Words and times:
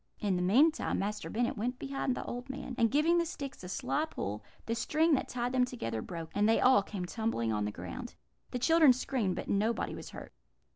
"In 0.19 0.35
the 0.35 0.41
meantime, 0.41 0.97
Master 0.97 1.29
Bennet 1.29 1.55
went 1.55 1.77
behind 1.77 2.15
the 2.15 2.23
old 2.25 2.49
man, 2.49 2.73
and 2.75 2.89
giving 2.89 3.19
the 3.19 3.25
sticks 3.27 3.63
a 3.63 3.69
sly 3.69 4.05
pull, 4.05 4.43
the 4.65 4.73
string 4.73 5.13
that 5.13 5.29
tied 5.29 5.51
them 5.51 5.63
together 5.63 6.01
broke, 6.01 6.31
and 6.33 6.49
they 6.49 6.59
all 6.59 6.81
came 6.81 7.05
tumbling 7.05 7.53
on 7.53 7.65
the 7.65 7.71
ground. 7.71 8.15
The 8.49 8.57
children 8.57 8.93
screamed, 8.93 9.35
but 9.35 9.47
nobody 9.47 9.93
was 9.93 10.09
hurt. 10.09 10.33